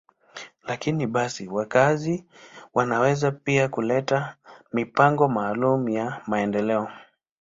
[0.63, 2.25] Lakini basi, wakazi
[2.73, 4.35] wanaweza pia kuleta
[4.73, 6.89] mipango maalum ya maendeleo.